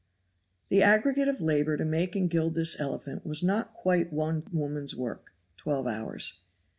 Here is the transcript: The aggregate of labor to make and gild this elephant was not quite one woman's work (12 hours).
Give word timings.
The 0.69 0.81
aggregate 0.81 1.27
of 1.27 1.41
labor 1.41 1.77
to 1.77 1.85
make 1.85 2.15
and 2.15 2.27
gild 2.27 2.55
this 2.55 2.79
elephant 2.79 3.23
was 3.23 3.43
not 3.43 3.75
quite 3.75 4.11
one 4.11 4.41
woman's 4.51 4.95
work 4.95 5.31
(12 5.57 5.85
hours). 5.85 6.39